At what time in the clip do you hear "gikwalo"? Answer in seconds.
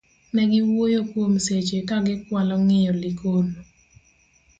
2.05-2.55